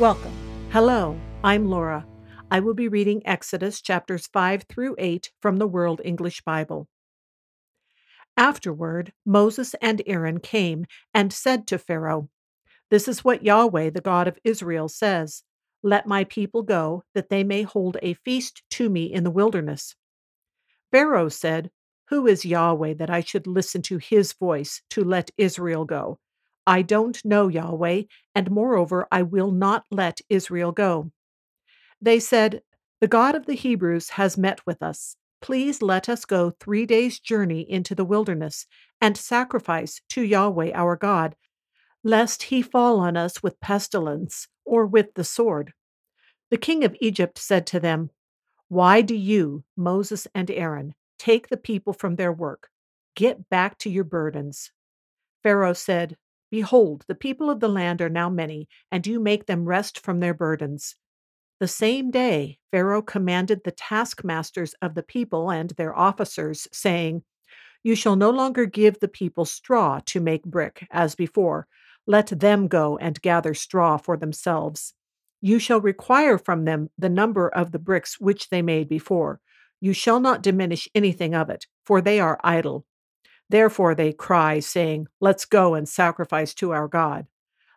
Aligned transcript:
Welcome. 0.00 0.32
Hello, 0.72 1.16
I'm 1.44 1.70
Laura. 1.70 2.04
I 2.50 2.58
will 2.58 2.74
be 2.74 2.88
reading 2.88 3.22
Exodus 3.24 3.80
chapters 3.80 4.26
5 4.26 4.64
through 4.64 4.96
8 4.98 5.30
from 5.40 5.58
the 5.58 5.68
World 5.68 6.00
English 6.04 6.42
Bible. 6.42 6.88
Afterward, 8.36 9.12
Moses 9.24 9.76
and 9.80 10.02
Aaron 10.04 10.40
came 10.40 10.86
and 11.14 11.32
said 11.32 11.68
to 11.68 11.78
Pharaoh, 11.78 12.28
This 12.90 13.06
is 13.06 13.22
what 13.22 13.44
Yahweh, 13.44 13.90
the 13.90 14.00
God 14.00 14.26
of 14.26 14.36
Israel, 14.42 14.88
says 14.88 15.44
Let 15.80 16.08
my 16.08 16.24
people 16.24 16.64
go, 16.64 17.04
that 17.14 17.28
they 17.28 17.44
may 17.44 17.62
hold 17.62 17.96
a 18.02 18.14
feast 18.14 18.64
to 18.70 18.90
me 18.90 19.04
in 19.04 19.22
the 19.22 19.30
wilderness. 19.30 19.94
Pharaoh 20.90 21.28
said, 21.28 21.70
Who 22.08 22.26
is 22.26 22.44
Yahweh 22.44 22.94
that 22.94 23.10
I 23.10 23.20
should 23.20 23.46
listen 23.46 23.80
to 23.82 23.98
his 23.98 24.32
voice 24.32 24.82
to 24.90 25.04
let 25.04 25.30
Israel 25.38 25.84
go? 25.84 26.18
I 26.66 26.82
don't 26.82 27.22
know 27.24 27.48
Yahweh, 27.48 28.02
and 28.34 28.50
moreover, 28.50 29.06
I 29.10 29.22
will 29.22 29.50
not 29.50 29.84
let 29.90 30.20
Israel 30.28 30.72
go. 30.72 31.10
They 32.00 32.20
said, 32.20 32.62
The 33.00 33.08
God 33.08 33.34
of 33.34 33.46
the 33.46 33.54
Hebrews 33.54 34.10
has 34.10 34.38
met 34.38 34.60
with 34.66 34.82
us. 34.82 35.16
Please 35.40 35.82
let 35.82 36.08
us 36.08 36.24
go 36.24 36.50
three 36.50 36.86
days' 36.86 37.20
journey 37.20 37.70
into 37.70 37.94
the 37.94 38.04
wilderness 38.04 38.66
and 39.00 39.16
sacrifice 39.16 40.00
to 40.10 40.22
Yahweh 40.22 40.72
our 40.74 40.96
God, 40.96 41.36
lest 42.02 42.44
he 42.44 42.62
fall 42.62 43.00
on 43.00 43.16
us 43.16 43.42
with 43.42 43.60
pestilence 43.60 44.48
or 44.64 44.86
with 44.86 45.14
the 45.14 45.24
sword. 45.24 45.72
The 46.50 46.56
king 46.56 46.84
of 46.84 46.96
Egypt 47.00 47.38
said 47.38 47.66
to 47.68 47.80
them, 47.80 48.10
Why 48.68 49.02
do 49.02 49.14
you, 49.14 49.64
Moses 49.76 50.26
and 50.34 50.50
Aaron, 50.50 50.94
take 51.18 51.48
the 51.48 51.56
people 51.56 51.92
from 51.92 52.16
their 52.16 52.32
work? 52.32 52.68
Get 53.14 53.48
back 53.48 53.78
to 53.78 53.90
your 53.90 54.04
burdens. 54.04 54.72
Pharaoh 55.42 55.74
said, 55.74 56.16
Behold, 56.54 57.04
the 57.08 57.16
people 57.16 57.50
of 57.50 57.58
the 57.58 57.68
land 57.68 58.00
are 58.00 58.08
now 58.08 58.30
many, 58.30 58.68
and 58.88 59.04
you 59.08 59.18
make 59.18 59.46
them 59.46 59.64
rest 59.64 59.98
from 59.98 60.20
their 60.20 60.32
burdens. 60.32 60.94
The 61.58 61.66
same 61.66 62.12
day, 62.12 62.60
Pharaoh 62.70 63.02
commanded 63.02 63.62
the 63.64 63.72
taskmasters 63.72 64.72
of 64.80 64.94
the 64.94 65.02
people 65.02 65.50
and 65.50 65.70
their 65.70 65.98
officers, 65.98 66.68
saying, 66.70 67.24
You 67.82 67.96
shall 67.96 68.14
no 68.14 68.30
longer 68.30 68.66
give 68.66 69.00
the 69.00 69.08
people 69.08 69.44
straw 69.44 69.98
to 70.06 70.20
make 70.20 70.44
brick, 70.44 70.86
as 70.92 71.16
before. 71.16 71.66
Let 72.06 72.28
them 72.28 72.68
go 72.68 72.98
and 72.98 73.20
gather 73.20 73.54
straw 73.54 73.96
for 73.96 74.16
themselves. 74.16 74.94
You 75.40 75.58
shall 75.58 75.80
require 75.80 76.38
from 76.38 76.66
them 76.66 76.88
the 76.96 77.08
number 77.08 77.48
of 77.48 77.72
the 77.72 77.80
bricks 77.80 78.20
which 78.20 78.50
they 78.50 78.62
made 78.62 78.88
before. 78.88 79.40
You 79.80 79.92
shall 79.92 80.20
not 80.20 80.40
diminish 80.40 80.88
anything 80.94 81.34
of 81.34 81.50
it, 81.50 81.66
for 81.84 82.00
they 82.00 82.20
are 82.20 82.38
idle. 82.44 82.86
Therefore 83.50 83.94
they 83.94 84.12
cry, 84.12 84.60
saying, 84.60 85.08
Let's 85.20 85.44
go 85.44 85.74
and 85.74 85.88
sacrifice 85.88 86.54
to 86.54 86.72
our 86.72 86.88
God. 86.88 87.26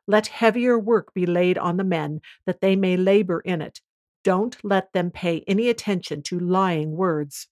Let 0.07 0.27
heavier 0.27 0.79
work 0.79 1.13
be 1.13 1.25
laid 1.25 1.57
on 1.57 1.77
the 1.77 1.83
men, 1.83 2.21
that 2.45 2.61
they 2.61 2.75
may 2.75 2.95
labor 2.95 3.41
in 3.41 3.61
it. 3.61 3.81
Don't 4.23 4.57
let 4.63 4.93
them 4.93 5.11
pay 5.11 5.43
any 5.47 5.69
attention 5.69 6.21
to 6.23 6.39
lying 6.39 6.91
words. 6.95 7.47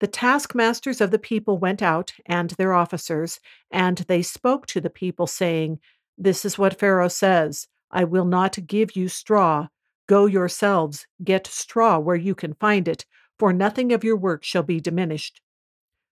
The 0.00 0.06
taskmasters 0.06 1.00
of 1.00 1.10
the 1.10 1.18
people 1.18 1.58
went 1.58 1.82
out, 1.82 2.12
and 2.26 2.50
their 2.50 2.72
officers, 2.72 3.40
and 3.70 3.98
they 3.98 4.22
spoke 4.22 4.66
to 4.68 4.80
the 4.80 4.90
people, 4.90 5.26
saying, 5.26 5.80
This 6.16 6.44
is 6.44 6.58
what 6.58 6.78
Pharaoh 6.78 7.08
says 7.08 7.66
I 7.90 8.04
will 8.04 8.24
not 8.26 8.66
give 8.66 8.94
you 8.94 9.08
straw. 9.08 9.68
Go 10.06 10.26
yourselves, 10.26 11.06
get 11.24 11.46
straw 11.46 11.98
where 11.98 12.16
you 12.16 12.34
can 12.34 12.54
find 12.54 12.86
it, 12.86 13.04
for 13.38 13.52
nothing 13.52 13.92
of 13.92 14.04
your 14.04 14.16
work 14.16 14.44
shall 14.44 14.62
be 14.62 14.80
diminished. 14.80 15.40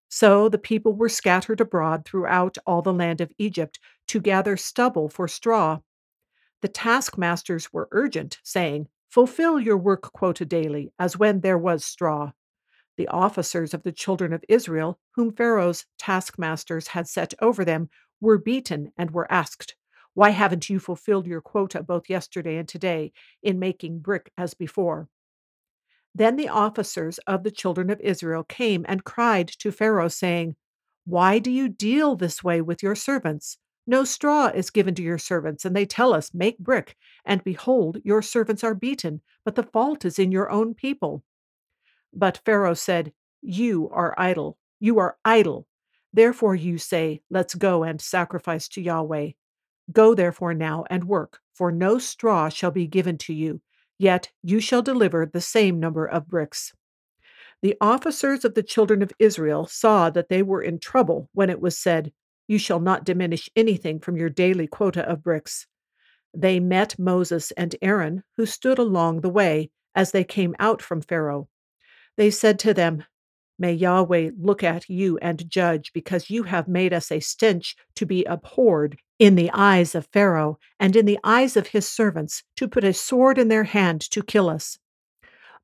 So 0.09 0.49
the 0.49 0.59
people 0.59 0.95
were 0.95 1.09
scattered 1.09 1.61
abroad 1.61 2.05
throughout 2.05 2.59
all 2.67 2.83
the 2.83 2.93
land 2.93 3.21
of 3.21 3.33
Egypt 3.39 3.79
to 4.09 4.21
gather 4.21 4.57
stubble 4.57 5.09
for 5.09 5.29
straw. 5.29 5.81
The 6.63 6.69
taskmasters 6.69 7.73
were 7.73 7.89
urgent, 7.93 8.41
saying, 8.45 8.89
Fulfill 9.09 9.61
your 9.61 9.77
work 9.79 10.03
quota 10.13 10.45
daily, 10.45 10.93
as 10.99 11.17
when 11.19 11.41
there 11.41 11.59
was 11.59 11.85
straw. 11.85 12.33
The 12.97 13.09
officers 13.09 13.75
of 13.75 13.83
the 13.85 13.93
children 13.93 14.33
of 14.33 14.45
Israel, 14.49 14.99
whom 15.13 15.33
Pharaoh's 15.33 15.87
taskmasters 15.99 16.89
had 16.89 17.09
set 17.09 17.35
over 17.41 17.65
them, 17.65 17.91
were 18.21 18.39
beaten 18.39 18.93
and 18.99 19.13
were 19.13 19.31
asked, 19.33 19.77
Why 20.15 20.31
haven't 20.31 20.69
you 20.71 20.79
fulfilled 20.81 21.27
your 21.27 21.41
quota 21.43 21.83
both 21.83 22.11
yesterday 22.11 22.57
and 22.59 22.69
today 22.69 23.13
in 23.43 23.59
making 23.59 24.01
brick 24.01 24.33
as 24.37 24.55
before? 24.55 25.09
Then 26.17 26.37
the 26.37 26.49
officers 26.49 27.19
of 27.27 27.43
the 27.43 27.51
children 27.51 27.91
of 27.91 28.01
Israel 28.01 28.43
came 28.43 28.87
and 28.89 29.05
cried 29.05 29.49
to 29.59 29.71
Pharaoh, 29.71 30.09
saying, 30.09 30.57
Why 31.05 31.39
do 31.39 31.51
you 31.51 31.69
deal 31.69 32.17
this 32.17 32.43
way 32.43 32.63
with 32.63 32.83
your 32.83 32.95
servants? 32.95 33.59
No 33.87 34.03
straw 34.03 34.47
is 34.47 34.71
given 34.71 34.95
to 34.95 35.03
your 35.03 35.19
servants, 35.19 35.67
and 35.67 35.77
they 35.77 35.85
tell 35.85 36.15
us, 36.15 36.33
Make 36.33 36.59
brick. 36.59 36.97
And 37.27 37.45
behold, 37.45 37.99
your 38.03 38.23
servants 38.23 38.65
are 38.65 38.75
beaten, 38.75 39.21
but 39.45 39.57
the 39.57 39.63
fault 39.63 40.07
is 40.07 40.19
in 40.19 40.33
your 40.33 40.49
own 40.49 40.73
people. 40.73 41.23
But 42.15 42.41
Pharaoh 42.47 42.73
said, 42.73 43.13
You 43.43 43.91
are 43.93 44.15
idle. 44.17 44.57
You 44.81 44.99
are 44.99 45.19
idle. 45.23 45.67
Therefore 46.15 46.55
you 46.55 46.79
say, 46.79 47.21
Let's 47.29 47.55
go 47.55 47.83
and 47.83 48.01
sacrifice 48.01 48.69
to 48.69 48.81
Yahweh. 48.81 49.33
Go 49.93 50.15
therefore 50.15 50.55
now 50.55 50.87
and 50.89 51.05
work, 51.05 51.41
for 51.53 51.71
no 51.71 51.99
straw 51.99 52.49
shall 52.49 52.71
be 52.71 52.87
given 52.87 53.19
to 53.19 53.35
you 53.35 53.61
Yet 53.99 54.31
you 54.43 54.61
shall 54.61 54.83
deliver 54.83 55.27
the 55.27 55.41
same 55.41 55.81
number 55.81 56.07
of 56.07 56.29
bricks. 56.29 56.73
The 57.63 57.77
officers 57.81 58.45
of 58.45 58.55
the 58.55 58.63
children 58.63 59.03
of 59.03 59.13
Israel 59.19 59.67
saw 59.67 60.11
that 60.11 60.29
they 60.29 60.43
were 60.43 60.63
in 60.63 60.79
trouble 60.79 61.31
when 61.33 61.49
it 61.49 61.61
was 61.61 61.79
said, 61.79 62.13
You 62.47 62.59
shall 62.59 62.81
not 62.81 63.05
diminish 63.05 63.49
anything 63.57 64.01
from 64.01 64.17
your 64.17 64.29
daily 64.29 64.67
quota 64.67 65.09
of 65.09 65.23
bricks. 65.23 65.67
They 66.35 66.61
met 66.61 66.99
Moses 66.99 67.51
and 67.53 67.75
Aaron, 67.81 68.23
who 68.37 68.45
stood 68.45 68.79
along 68.79 69.21
the 69.21 69.31
way 69.31 69.71
as 69.95 70.13
they 70.13 70.25
came 70.25 70.55
out 70.59 70.83
from 70.83 71.01
Pharaoh. 71.01 71.49
They 72.17 72.31
said 72.31 72.59
to 72.61 72.75
them, 72.75 73.05
May 73.59 73.73
Yahweh 73.73 74.33
look 74.39 74.63
at 74.63 74.89
you 74.89 75.19
and 75.23 75.49
judge, 75.49 75.93
because 75.93 76.31
you 76.31 76.43
have 76.43 76.69
made 76.69 76.93
us 76.93 77.11
a 77.11 77.21
stench 77.21 77.75
to 77.95 78.05
be 78.05 78.25
abhorred 78.25 78.99
in 79.19 79.35
the 79.35 79.51
eyes 79.53 79.95
of 79.95 80.09
Pharaoh 80.13 80.59
and 80.79 80.95
in 80.95 81.07
the 81.07 81.19
eyes 81.25 81.57
of 81.57 81.69
his 81.69 81.89
servants, 81.89 82.43
to 82.57 82.69
put 82.69 82.85
a 82.85 82.93
sword 82.93 83.39
in 83.39 83.49
their 83.49 83.65
hand 83.65 84.03
to 84.11 84.23
kill 84.23 84.51
us. 84.51 84.79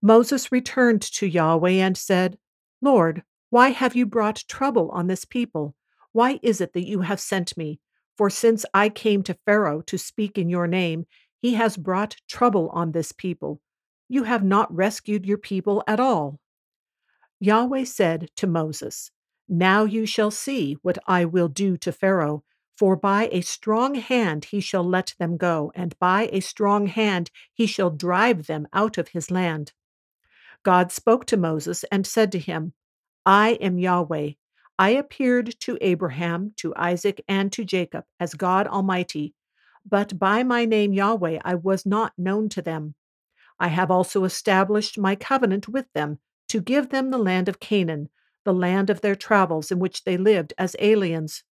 Moses 0.00 0.50
returned 0.50 1.02
to 1.02 1.26
Yahweh 1.26 1.72
and 1.72 1.96
said, 1.96 2.38
Lord, 2.80 3.22
why 3.50 3.68
have 3.68 3.94
you 3.94 4.06
brought 4.06 4.44
trouble 4.48 4.90
on 4.90 5.06
this 5.06 5.24
people? 5.24 5.74
Why 6.12 6.40
is 6.42 6.60
it 6.60 6.72
that 6.72 6.86
you 6.86 7.02
have 7.02 7.20
sent 7.20 7.56
me? 7.56 7.78
For 8.16 8.30
since 8.30 8.64
I 8.72 8.88
came 8.88 9.22
to 9.24 9.38
Pharaoh 9.44 9.82
to 9.82 9.98
speak 9.98 10.38
in 10.38 10.48
your 10.48 10.66
name, 10.66 11.06
he 11.40 11.54
has 11.54 11.76
brought 11.76 12.16
trouble 12.28 12.70
on 12.70 12.92
this 12.92 13.12
people. 13.12 13.60
You 14.08 14.24
have 14.24 14.42
not 14.42 14.74
rescued 14.74 15.26
your 15.26 15.38
people 15.38 15.84
at 15.86 16.00
all. 16.00 16.38
Yahweh 17.42 17.82
said 17.82 18.30
to 18.36 18.46
Moses, 18.46 19.10
Now 19.48 19.82
you 19.82 20.06
shall 20.06 20.30
see 20.30 20.74
what 20.82 20.96
I 21.08 21.24
will 21.24 21.48
do 21.48 21.76
to 21.78 21.90
Pharaoh, 21.90 22.44
for 22.76 22.94
by 22.94 23.28
a 23.32 23.40
strong 23.40 23.96
hand 23.96 24.44
he 24.44 24.60
shall 24.60 24.84
let 24.84 25.16
them 25.18 25.36
go, 25.36 25.72
and 25.74 25.98
by 25.98 26.30
a 26.32 26.38
strong 26.38 26.86
hand 26.86 27.32
he 27.52 27.66
shall 27.66 27.90
drive 27.90 28.46
them 28.46 28.68
out 28.72 28.96
of 28.96 29.08
his 29.08 29.28
land. 29.28 29.72
God 30.62 30.92
spoke 30.92 31.24
to 31.26 31.36
Moses 31.36 31.84
and 31.90 32.06
said 32.06 32.30
to 32.30 32.38
him, 32.38 32.74
I 33.26 33.54
am 33.60 33.76
Yahweh. 33.76 34.34
I 34.78 34.90
appeared 34.90 35.58
to 35.62 35.76
Abraham, 35.80 36.52
to 36.58 36.72
Isaac, 36.76 37.24
and 37.26 37.50
to 37.54 37.64
Jacob 37.64 38.04
as 38.20 38.34
God 38.34 38.68
Almighty, 38.68 39.34
but 39.84 40.16
by 40.16 40.44
my 40.44 40.64
name 40.64 40.92
Yahweh 40.92 41.40
I 41.44 41.56
was 41.56 41.84
not 41.84 42.12
known 42.16 42.48
to 42.50 42.62
them. 42.62 42.94
I 43.58 43.66
have 43.66 43.90
also 43.90 44.22
established 44.22 44.96
my 44.96 45.16
covenant 45.16 45.66
with 45.68 45.92
them 45.92 46.20
to 46.52 46.60
give 46.60 46.90
them 46.90 47.10
the 47.10 47.16
land 47.16 47.48
of 47.48 47.60
Canaan, 47.60 48.10
the 48.44 48.52
land 48.52 48.90
of 48.90 49.00
their 49.00 49.14
travels 49.14 49.72
in 49.72 49.78
which 49.78 50.04
they 50.04 50.18
lived 50.18 50.52
as 50.58 50.76
aliens. 50.78 51.44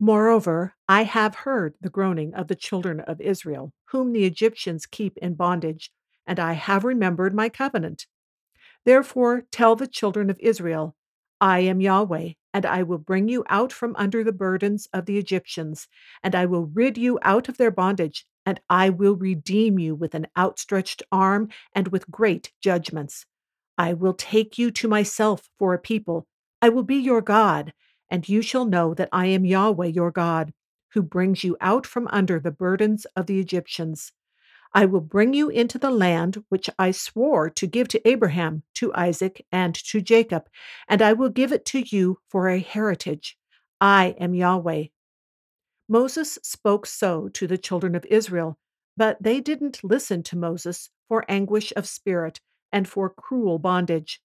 Moreover, 0.00 0.74
I 0.88 1.04
have 1.04 1.36
heard 1.46 1.76
the 1.80 1.88
groaning 1.88 2.34
of 2.34 2.48
the 2.48 2.56
children 2.56 2.98
of 2.98 3.20
Israel, 3.20 3.72
whom 3.90 4.12
the 4.12 4.24
Egyptians 4.24 4.86
keep 4.86 5.16
in 5.18 5.36
bondage, 5.36 5.92
and 6.26 6.40
I 6.40 6.54
have 6.54 6.82
remembered 6.82 7.32
my 7.32 7.48
covenant. 7.48 8.08
Therefore, 8.84 9.44
tell 9.52 9.76
the 9.76 9.86
children 9.86 10.30
of 10.30 10.40
Israel, 10.40 10.96
I 11.40 11.60
am 11.60 11.80
Yahweh, 11.80 12.32
and 12.52 12.66
I 12.66 12.82
will 12.82 12.98
bring 12.98 13.28
you 13.28 13.44
out 13.48 13.72
from 13.72 13.94
under 13.94 14.24
the 14.24 14.32
burdens 14.32 14.88
of 14.92 15.06
the 15.06 15.16
Egyptians, 15.16 15.86
and 16.24 16.34
I 16.34 16.44
will 16.44 16.66
rid 16.66 16.98
you 16.98 17.20
out 17.22 17.48
of 17.48 17.56
their 17.56 17.70
bondage, 17.70 18.26
and 18.44 18.60
I 18.68 18.90
will 18.90 19.14
redeem 19.14 19.78
you 19.78 19.94
with 19.94 20.16
an 20.16 20.26
outstretched 20.36 21.04
arm 21.12 21.50
and 21.72 21.86
with 21.86 22.10
great 22.10 22.50
judgments. 22.60 23.24
I 23.78 23.92
will 23.92 24.14
take 24.14 24.58
you 24.58 24.72
to 24.72 24.88
myself 24.88 25.48
for 25.56 25.72
a 25.72 25.78
people. 25.78 26.26
I 26.60 26.68
will 26.68 26.82
be 26.82 26.96
your 26.96 27.22
God, 27.22 27.72
and 28.10 28.28
you 28.28 28.42
shall 28.42 28.64
know 28.64 28.92
that 28.94 29.08
I 29.12 29.26
am 29.26 29.44
Yahweh 29.44 29.86
your 29.86 30.10
God, 30.10 30.52
who 30.94 31.02
brings 31.02 31.44
you 31.44 31.56
out 31.60 31.86
from 31.86 32.08
under 32.10 32.40
the 32.40 32.50
burdens 32.50 33.04
of 33.14 33.26
the 33.26 33.38
Egyptians. 33.38 34.12
I 34.74 34.84
will 34.84 35.00
bring 35.00 35.32
you 35.32 35.48
into 35.48 35.78
the 35.78 35.92
land 35.92 36.44
which 36.48 36.68
I 36.76 36.90
swore 36.90 37.48
to 37.50 37.66
give 37.68 37.86
to 37.88 38.08
Abraham, 38.08 38.64
to 38.74 38.92
Isaac, 38.94 39.46
and 39.52 39.76
to 39.76 40.00
Jacob, 40.00 40.48
and 40.88 41.00
I 41.00 41.12
will 41.12 41.30
give 41.30 41.52
it 41.52 41.64
to 41.66 41.80
you 41.80 42.18
for 42.28 42.48
a 42.48 42.58
heritage. 42.58 43.38
I 43.80 44.16
am 44.18 44.34
Yahweh. 44.34 44.86
Moses 45.88 46.38
spoke 46.42 46.84
so 46.84 47.28
to 47.28 47.46
the 47.46 47.56
children 47.56 47.94
of 47.94 48.04
Israel, 48.06 48.58
but 48.96 49.22
they 49.22 49.40
didn't 49.40 49.84
listen 49.84 50.24
to 50.24 50.36
Moses 50.36 50.90
for 51.06 51.24
anguish 51.28 51.72
of 51.76 51.86
spirit 51.86 52.40
and 52.72 52.88
for 52.88 53.10
cruel 53.10 53.58
bondage. 53.58 54.20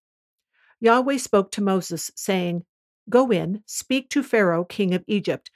Yahweh 0.79 1.17
spoke 1.17 1.51
to 1.51 1.61
Moses, 1.61 2.11
saying, 2.15 2.65
Go 3.09 3.31
in, 3.31 3.63
speak 3.65 4.09
to 4.09 4.23
Pharaoh, 4.23 4.65
king 4.65 4.93
of 4.93 5.03
Egypt, 5.07 5.49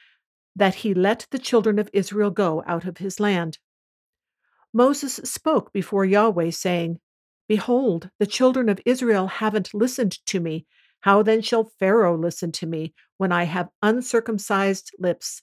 that 0.56 0.76
he 0.76 0.94
let 0.94 1.28
the 1.32 1.40
children 1.40 1.80
of 1.80 1.90
Israel 1.94 2.32
go 2.32 2.64
out 2.66 2.86
of 2.86 2.98
his 2.98 3.20
land. 3.20 3.60
Moses 4.74 5.16
spoke 5.24 5.72
before 5.72 6.06
Yahweh, 6.06 6.52
saying, 6.52 7.00
Behold, 7.48 8.10
the 8.20 8.26
children 8.26 8.68
of 8.70 8.82
Israel 8.86 9.28
haven't 9.28 9.74
listened 9.74 10.26
to 10.28 10.40
me. 10.40 10.66
How 11.02 11.24
then 11.24 11.42
shall 11.42 11.64
Pharaoh 11.64 12.18
listen 12.18 12.52
to 12.54 12.66
me 12.66 12.94
when 13.18 13.32
I 13.32 13.44
have 13.44 13.70
uncircumcised 13.82 14.92
lips? 15.00 15.42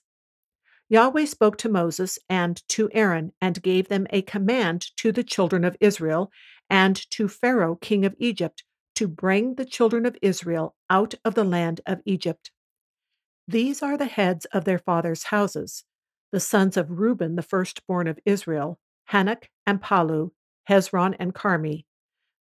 Yahweh 0.87 1.25
spoke 1.25 1.57
to 1.57 1.69
Moses 1.69 2.19
and 2.29 2.61
to 2.69 2.89
Aaron 2.93 3.31
and 3.41 3.63
gave 3.63 3.87
them 3.87 4.05
a 4.11 4.21
command 4.21 4.95
to 4.97 5.11
the 5.11 5.23
children 5.23 5.65
of 5.65 5.75
Israel 5.79 6.31
and 6.69 6.95
to 7.11 7.27
Pharaoh, 7.27 7.75
king 7.75 8.05
of 8.05 8.15
Egypt, 8.17 8.63
to 8.95 9.07
bring 9.07 9.55
the 9.55 9.65
children 9.65 10.05
of 10.05 10.17
Israel 10.21 10.75
out 10.89 11.15
of 11.23 11.35
the 11.35 11.43
land 11.43 11.81
of 11.85 12.01
Egypt. 12.05 12.51
These 13.47 13.83
are 13.83 13.97
the 13.97 14.05
heads 14.05 14.45
of 14.45 14.65
their 14.65 14.79
fathers' 14.79 15.25
houses 15.25 15.83
the 16.31 16.39
sons 16.41 16.75
of 16.75 16.99
Reuben, 16.99 17.37
the 17.37 17.41
firstborn 17.41 18.07
of 18.07 18.19
Israel, 18.25 18.77
Hanoch 19.11 19.45
and 19.65 19.81
Pallu, 19.81 20.31
Hezron 20.69 21.15
and 21.17 21.33
Carmi. 21.33 21.85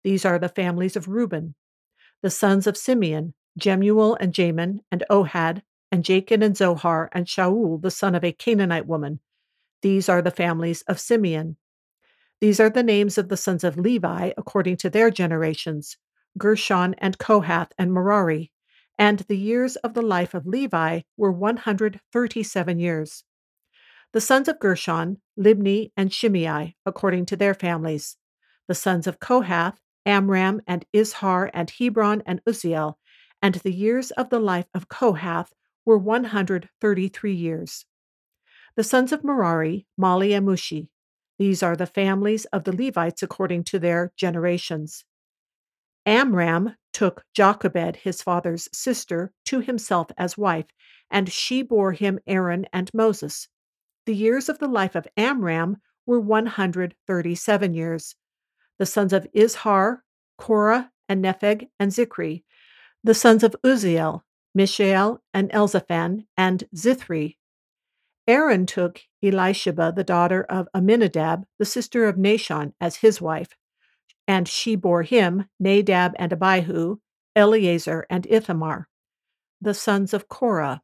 These 0.03 0.25
are 0.25 0.39
the 0.39 0.49
families 0.49 0.97
of 0.97 1.07
Reuben. 1.07 1.55
The 2.21 2.31
sons 2.31 2.67
of 2.67 2.77
Simeon, 2.77 3.35
Jemuel 3.57 4.17
and 4.17 4.33
Jamin, 4.33 4.81
and 4.91 5.05
Ohad, 5.09 5.63
and 5.93 6.03
Jachin 6.03 6.43
and 6.43 6.57
Zohar, 6.57 7.09
and 7.13 7.27
Shaul, 7.27 7.81
the 7.81 7.91
son 7.91 8.17
of 8.17 8.25
a 8.25 8.33
Canaanite 8.33 8.87
woman. 8.87 9.21
These 9.83 10.09
are 10.09 10.23
the 10.23 10.33
families 10.33 10.83
of 10.89 10.99
Simeon. 10.99 11.57
These 12.41 12.61
are 12.61 12.71
the 12.71 12.83
names 12.83 13.17
of 13.19 13.29
the 13.29 13.37
sons 13.37 13.65
of 13.65 13.79
Levi 13.79 14.33
according 14.37 14.77
to 14.79 14.91
their 14.91 15.11
generations 15.11 15.97
Gershon 16.37 16.95
and 16.99 17.19
Kohath 17.19 17.73
and 17.79 17.93
Merari. 17.93 18.51
And 18.99 19.21
the 19.21 19.39
years 19.39 19.77
of 19.77 19.95
the 19.95 20.03
life 20.03 20.35
of 20.35 20.47
Levi 20.47 21.01
were 21.17 21.33
137 21.33 22.79
years. 22.79 23.25
The 24.13 24.21
sons 24.21 24.49
of 24.49 24.61
Gershon, 24.61 25.21
Libni 25.39 25.91
and 25.97 26.13
Shimei, 26.13 26.77
according 26.87 27.27
to 27.27 27.37
their 27.37 27.55
families. 27.55 28.17
The 28.69 28.75
sons 28.75 29.07
of 29.07 29.19
Kohath, 29.19 29.81
Amram 30.07 30.61
and 30.67 30.85
Izhar 30.95 31.51
and 31.53 31.71
Hebron 31.71 32.23
and 32.27 32.41
Uzziel. 32.45 32.95
And 33.43 33.57
the 33.57 33.73
years 33.73 34.11
of 34.13 34.31
the 34.31 34.39
life 34.39 34.69
of 34.75 34.89
Kohath 34.89 35.53
were 35.85 35.99
133 35.99 37.35
years. 37.35 37.87
The 38.77 38.85
sons 38.85 39.13
of 39.13 39.25
Merari, 39.25 39.87
Mahli 40.01 40.37
and 40.37 40.47
Mushi. 40.47 40.89
These 41.39 41.63
are 41.63 41.77
the 41.77 41.87
families 41.87 42.45
of 42.47 42.65
the 42.65 42.75
Levites 42.75 43.23
according 43.23 43.65
to 43.65 43.79
their 43.79 44.13
generations. 44.17 45.05
Amram 46.07 46.77
took 46.93 47.25
Jochebed, 47.35 47.97
his 47.97 48.23
father's 48.23 48.69
sister, 48.73 49.33
to 49.47 49.61
himself 49.61 50.09
as 50.17 50.39
wife, 50.39 50.67
and 51.11 51.33
she 51.33 51.63
bore 51.63 51.93
him 51.93 52.19
Aaron 52.27 52.67
and 52.73 52.91
Moses. 52.95 53.49
The 54.07 54.15
years 54.15 54.49
of 54.49 54.59
the 54.59 54.69
life 54.69 54.95
of 54.95 55.09
Amram 55.17 55.79
were 56.07 56.21
137 56.21 57.75
years. 57.75 58.15
The 58.79 58.87
sons 58.87 59.13
of 59.13 59.27
Izhar, 59.35 60.01
Korah, 60.39 60.91
and 61.09 61.25
Nepheg, 61.25 61.69
and 61.81 61.91
Zichri. 61.91 62.45
The 63.03 63.15
sons 63.15 63.43
of 63.43 63.57
Uzziel, 63.65 64.23
Mishael, 64.55 65.23
and 65.33 65.51
Elzaphan, 65.51 66.27
and 66.37 66.65
Zithri. 66.75 67.37
Aaron 68.27 68.65
took 68.67 69.03
Elisheba, 69.23 69.95
the 69.95 70.05
daughter 70.05 70.45
of 70.45 70.69
Amminadab, 70.75 71.45
the 71.59 71.65
sister 71.65 72.07
of 72.07 72.17
Nahshon, 72.17 72.73
as 72.81 72.97
his 72.97 73.21
wife, 73.21 73.51
and 74.27 74.49
she 74.49 74.77
bore 74.77 75.03
him 75.03 75.47
Nadab 75.61 76.13
and 76.17 76.33
Abihu, 76.33 76.97
Eleazar 77.37 78.07
and 78.09 78.27
Ithamar. 78.27 78.89
The 79.61 79.75
sons 79.75 80.15
of 80.15 80.29
Korah, 80.29 80.83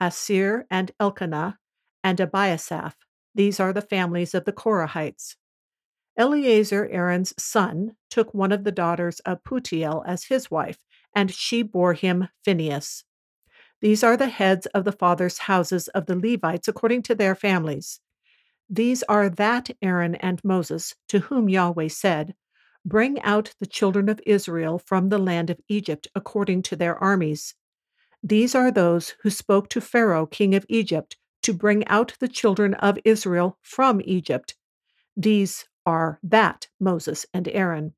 Assir 0.00 0.66
and 0.70 0.92
Elkanah, 1.00 1.58
and 2.02 2.18
Abiasaph. 2.18 2.94
These 3.34 3.58
are 3.58 3.72
the 3.72 3.82
families 3.82 4.34
of 4.34 4.44
the 4.44 4.52
Korahites. 4.52 5.36
Eleazar, 6.16 6.88
Aaron's 6.92 7.34
son, 7.42 7.96
took 8.10 8.32
one 8.32 8.52
of 8.52 8.64
the 8.64 8.72
daughters 8.72 9.20
of 9.20 9.42
Putiel 9.42 10.04
as 10.06 10.24
his 10.24 10.50
wife, 10.50 10.78
and 11.16 11.32
she 11.32 11.62
bore 11.62 11.94
him 11.94 12.28
Phinehas. 12.44 13.04
These 13.84 14.02
are 14.02 14.16
the 14.16 14.30
heads 14.30 14.64
of 14.68 14.84
the 14.84 14.92
fathers' 14.92 15.40
houses 15.40 15.88
of 15.88 16.06
the 16.06 16.16
Levites 16.16 16.68
according 16.68 17.02
to 17.02 17.14
their 17.14 17.34
families. 17.34 18.00
These 18.66 19.02
are 19.10 19.28
that 19.28 19.68
Aaron 19.82 20.14
and 20.14 20.42
Moses, 20.42 20.94
to 21.08 21.18
whom 21.18 21.50
Yahweh 21.50 21.88
said, 21.88 22.34
Bring 22.82 23.20
out 23.20 23.54
the 23.60 23.66
children 23.66 24.08
of 24.08 24.22
Israel 24.24 24.78
from 24.78 25.10
the 25.10 25.18
land 25.18 25.50
of 25.50 25.60
Egypt 25.68 26.08
according 26.14 26.62
to 26.62 26.76
their 26.76 26.96
armies. 26.96 27.56
These 28.22 28.54
are 28.54 28.70
those 28.70 29.16
who 29.20 29.28
spoke 29.28 29.68
to 29.68 29.82
Pharaoh, 29.82 30.24
king 30.24 30.54
of 30.54 30.64
Egypt, 30.70 31.18
to 31.42 31.52
bring 31.52 31.86
out 31.86 32.14
the 32.20 32.28
children 32.28 32.72
of 32.72 32.98
Israel 33.04 33.58
from 33.60 34.00
Egypt. 34.06 34.56
These 35.14 35.66
are 35.84 36.18
that 36.22 36.68
Moses 36.80 37.26
and 37.34 37.48
Aaron. 37.48 37.92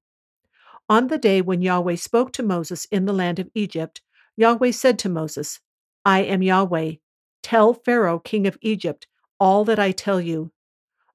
On 0.88 1.06
the 1.06 1.18
day 1.18 1.40
when 1.40 1.62
Yahweh 1.62 1.94
spoke 1.94 2.32
to 2.32 2.42
Moses 2.42 2.86
in 2.86 3.04
the 3.04 3.12
land 3.12 3.38
of 3.38 3.50
Egypt, 3.54 4.00
Yahweh 4.36 4.72
said 4.72 4.98
to 4.98 5.08
Moses, 5.08 5.60
I 6.06 6.20
am 6.20 6.41
Yahweh. 6.41 6.94
Tell 7.43 7.75
Pharaoh, 7.75 8.20
king 8.20 8.47
of 8.47 8.56
Egypt, 8.62 9.08
all 9.41 9.64
that 9.64 9.81
I 9.81 9.93
tell 9.93 10.20
you. 10.20 10.53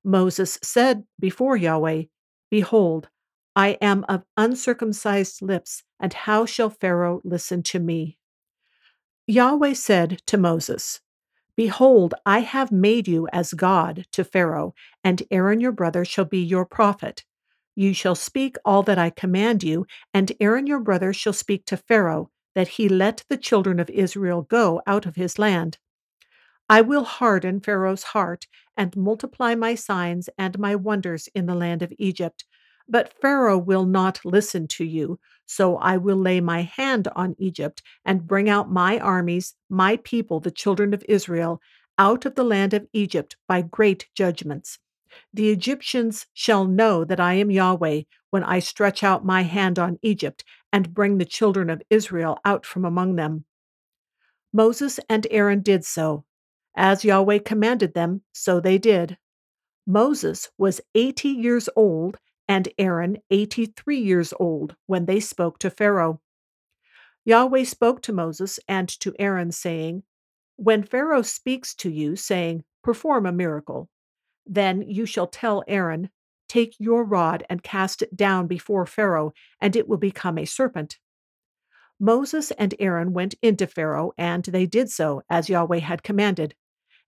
Moses 0.03 0.59
said 0.61 1.05
before 1.19 1.55
Yahweh, 1.55 2.03
Behold, 2.49 3.07
I 3.55 3.77
am 3.81 4.05
of 4.09 4.23
uncircumcised 4.35 5.41
lips, 5.41 5.83
and 5.99 6.13
how 6.13 6.45
shall 6.45 6.69
Pharaoh 6.69 7.21
listen 7.23 7.63
to 7.63 7.79
me? 7.79 8.17
Yahweh 9.27 9.75
said 9.75 10.21
to 10.27 10.37
Moses, 10.37 10.99
Behold, 11.55 12.13
I 12.25 12.39
have 12.41 12.73
made 12.73 13.07
you 13.07 13.29
as 13.31 13.53
God 13.53 14.07
to 14.13 14.25
Pharaoh, 14.25 14.73
and 15.05 15.23
Aaron 15.31 15.61
your 15.61 15.71
brother 15.71 16.03
shall 16.03 16.25
be 16.25 16.39
your 16.39 16.65
prophet. 16.65 17.23
You 17.75 17.93
shall 17.93 18.15
speak 18.15 18.57
all 18.65 18.83
that 18.83 18.99
I 18.99 19.11
command 19.11 19.63
you, 19.63 19.85
and 20.13 20.33
Aaron 20.41 20.67
your 20.67 20.81
brother 20.81 21.13
shall 21.13 21.33
speak 21.33 21.65
to 21.67 21.77
Pharaoh, 21.77 22.30
that 22.55 22.69
he 22.69 22.89
let 22.89 23.23
the 23.29 23.37
children 23.37 23.79
of 23.79 23.89
Israel 23.89 24.43
go 24.43 24.81
out 24.85 25.05
of 25.05 25.15
his 25.15 25.39
land. 25.39 25.77
I 26.69 26.81
will 26.81 27.03
harden 27.03 27.59
Pharaoh's 27.59 28.03
heart 28.03 28.47
and 28.77 28.95
multiply 28.95 29.55
my 29.55 29.75
signs 29.75 30.29
and 30.37 30.57
my 30.57 30.75
wonders 30.75 31.27
in 31.35 31.45
the 31.45 31.55
land 31.55 31.81
of 31.81 31.93
Egypt. 31.97 32.45
But 32.87 33.13
Pharaoh 33.21 33.57
will 33.57 33.85
not 33.85 34.23
listen 34.23 34.67
to 34.69 34.85
you, 34.85 35.19
so 35.45 35.77
I 35.77 35.97
will 35.97 36.17
lay 36.17 36.39
my 36.41 36.61
hand 36.61 37.07
on 37.15 37.35
Egypt 37.37 37.81
and 38.05 38.27
bring 38.27 38.49
out 38.49 38.71
my 38.71 38.99
armies, 38.99 39.55
my 39.69 39.97
people, 39.97 40.39
the 40.39 40.51
children 40.51 40.93
of 40.93 41.03
Israel, 41.09 41.61
out 41.97 42.25
of 42.25 42.35
the 42.35 42.43
land 42.43 42.73
of 42.73 42.87
Egypt 42.93 43.35
by 43.47 43.61
great 43.61 44.07
judgments. 44.15 44.79
The 45.33 45.49
Egyptians 45.49 46.27
shall 46.33 46.65
know 46.65 47.03
that 47.03 47.19
I 47.19 47.33
am 47.33 47.51
Yahweh 47.51 48.03
when 48.29 48.43
I 48.43 48.59
stretch 48.59 49.03
out 49.03 49.25
my 49.25 49.41
hand 49.43 49.77
on 49.77 49.99
Egypt 50.01 50.43
and 50.71 50.93
bring 50.93 51.17
the 51.17 51.25
children 51.25 51.69
of 51.69 51.81
Israel 51.89 52.39
out 52.45 52.65
from 52.65 52.85
among 52.85 53.15
them. 53.15 53.45
Moses 54.53 54.99
and 55.09 55.25
Aaron 55.31 55.61
did 55.61 55.85
so. 55.85 56.25
As 56.75 57.03
Yahweh 57.03 57.39
commanded 57.39 57.93
them, 57.93 58.21
so 58.33 58.59
they 58.59 58.77
did. 58.77 59.17
Moses 59.85 60.49
was 60.57 60.81
80 60.95 61.29
years 61.29 61.69
old 61.75 62.17
and 62.47 62.69
Aaron 62.77 63.17
83 63.29 63.97
years 63.97 64.33
old 64.39 64.75
when 64.85 65.05
they 65.05 65.19
spoke 65.19 65.57
to 65.59 65.69
Pharaoh. 65.69 66.21
Yahweh 67.23 67.63
spoke 67.63 68.01
to 68.01 68.13
Moses 68.13 68.59
and 68.67 68.89
to 68.99 69.13
Aaron, 69.19 69.51
saying, 69.51 70.03
When 70.55 70.83
Pharaoh 70.83 71.21
speaks 71.21 71.73
to 71.75 71.89
you, 71.89 72.15
saying, 72.15 72.63
Perform 72.83 73.25
a 73.25 73.31
miracle, 73.31 73.89
then 74.45 74.81
you 74.81 75.05
shall 75.05 75.27
tell 75.27 75.63
Aaron, 75.67 76.09
Take 76.51 76.75
your 76.79 77.05
rod 77.05 77.45
and 77.49 77.63
cast 77.63 78.01
it 78.01 78.17
down 78.17 78.47
before 78.47 78.85
Pharaoh, 78.85 79.31
and 79.61 79.73
it 79.73 79.87
will 79.87 79.95
become 79.95 80.37
a 80.37 80.43
serpent. 80.43 80.99
Moses 81.97 82.51
and 82.51 82.75
Aaron 82.77 83.13
went 83.13 83.35
into 83.41 83.65
Pharaoh, 83.65 84.11
and 84.17 84.43
they 84.43 84.65
did 84.65 84.89
so, 84.91 85.21
as 85.29 85.47
Yahweh 85.47 85.79
had 85.79 86.03
commanded. 86.03 86.53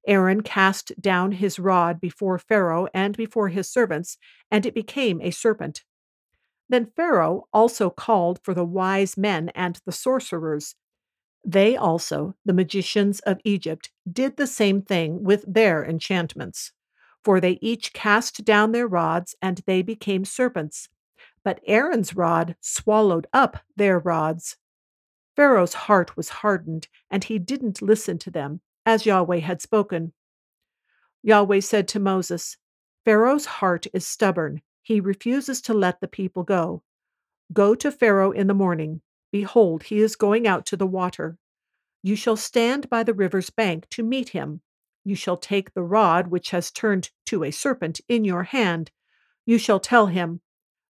Aaron 0.07 0.43
cast 0.43 0.93
down 1.01 1.33
his 1.33 1.59
rod 1.59 1.99
before 1.99 2.39
Pharaoh 2.39 2.87
and 2.93 3.17
before 3.17 3.49
his 3.49 3.69
servants, 3.69 4.17
and 4.49 4.65
it 4.65 4.73
became 4.73 5.19
a 5.19 5.31
serpent. 5.31 5.83
Then 6.69 6.93
Pharaoh 6.95 7.49
also 7.51 7.89
called 7.89 8.39
for 8.45 8.53
the 8.53 8.63
wise 8.63 9.17
men 9.17 9.49
and 9.49 9.77
the 9.85 9.91
sorcerers. 9.91 10.75
They 11.43 11.75
also, 11.75 12.35
the 12.45 12.53
magicians 12.53 13.19
of 13.19 13.41
Egypt, 13.43 13.91
did 14.09 14.37
the 14.37 14.47
same 14.47 14.81
thing 14.81 15.21
with 15.21 15.43
their 15.45 15.83
enchantments. 15.83 16.71
For 17.23 17.39
they 17.39 17.57
each 17.61 17.93
cast 17.93 18.43
down 18.43 18.71
their 18.71 18.87
rods, 18.87 19.35
and 19.41 19.61
they 19.65 19.81
became 19.81 20.25
serpents. 20.25 20.89
But 21.43 21.61
Aaron's 21.65 22.15
rod 22.15 22.55
swallowed 22.61 23.27
up 23.33 23.57
their 23.75 23.99
rods. 23.99 24.57
Pharaoh's 25.35 25.73
heart 25.73 26.15
was 26.15 26.29
hardened, 26.29 26.87
and 27.09 27.23
he 27.23 27.39
didn't 27.39 27.81
listen 27.81 28.17
to 28.19 28.31
them, 28.31 28.61
as 28.85 29.05
Yahweh 29.05 29.39
had 29.39 29.61
spoken. 29.61 30.13
Yahweh 31.23 31.61
said 31.61 31.87
to 31.89 31.99
Moses, 31.99 32.57
Pharaoh's 33.05 33.45
heart 33.45 33.87
is 33.93 34.05
stubborn. 34.05 34.61
He 34.81 34.99
refuses 34.99 35.61
to 35.61 35.73
let 35.73 36.01
the 36.01 36.07
people 36.07 36.43
go. 36.43 36.83
Go 37.51 37.75
to 37.75 37.91
Pharaoh 37.91 38.31
in 38.31 38.47
the 38.47 38.53
morning. 38.53 39.01
Behold, 39.31 39.83
he 39.83 39.99
is 39.99 40.15
going 40.15 40.47
out 40.47 40.65
to 40.67 40.77
the 40.77 40.87
water. 40.87 41.37
You 42.01 42.15
shall 42.15 42.35
stand 42.35 42.89
by 42.89 43.03
the 43.03 43.13
river's 43.13 43.49
bank 43.49 43.87
to 43.91 44.03
meet 44.03 44.29
him. 44.29 44.61
You 45.03 45.15
shall 45.15 45.37
take 45.37 45.73
the 45.73 45.83
rod 45.83 46.27
which 46.27 46.51
has 46.51 46.71
turned 46.71 47.09
to 47.25 47.43
a 47.43 47.51
serpent 47.51 47.99
in 48.07 48.23
your 48.23 48.43
hand. 48.43 48.91
You 49.45 49.57
shall 49.57 49.79
tell 49.79 50.07
him, 50.07 50.41